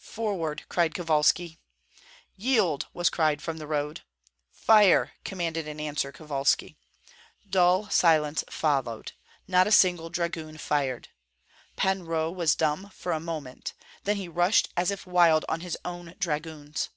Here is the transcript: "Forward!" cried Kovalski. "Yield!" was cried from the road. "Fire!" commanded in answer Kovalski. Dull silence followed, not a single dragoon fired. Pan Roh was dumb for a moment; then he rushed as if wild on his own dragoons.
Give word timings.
"Forward!" 0.00 0.64
cried 0.68 0.96
Kovalski. 0.96 1.60
"Yield!" 2.36 2.88
was 2.92 3.08
cried 3.08 3.40
from 3.40 3.58
the 3.58 3.68
road. 3.68 4.00
"Fire!" 4.50 5.12
commanded 5.22 5.68
in 5.68 5.78
answer 5.78 6.10
Kovalski. 6.10 6.76
Dull 7.48 7.88
silence 7.88 8.42
followed, 8.50 9.12
not 9.46 9.68
a 9.68 9.70
single 9.70 10.10
dragoon 10.10 10.58
fired. 10.58 11.10
Pan 11.76 12.02
Roh 12.04 12.32
was 12.32 12.56
dumb 12.56 12.90
for 12.96 13.12
a 13.12 13.20
moment; 13.20 13.74
then 14.02 14.16
he 14.16 14.26
rushed 14.26 14.70
as 14.76 14.90
if 14.90 15.06
wild 15.06 15.44
on 15.48 15.60
his 15.60 15.78
own 15.84 16.16
dragoons. 16.18 16.88